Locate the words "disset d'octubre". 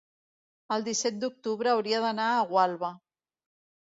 0.85-1.71